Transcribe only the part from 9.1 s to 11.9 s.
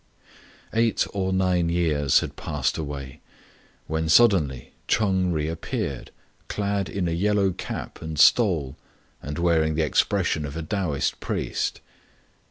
and wearing the expression of a Taoist priest.